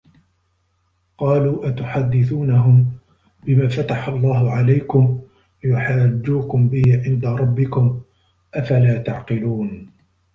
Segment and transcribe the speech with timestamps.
[1.17, 2.91] قَالُوا أَتُحَدِّثُونَهُمْ
[3.43, 5.21] بِمَا فَتَحَ اللَّهُ عَلَيْكُمْ
[5.63, 8.03] لِيُحَاجُّوكُمْ بِهِ عِنْدَ رَبِّكُمْ ۚ
[8.55, 9.91] أَفَلَا تَعْقِلُونَ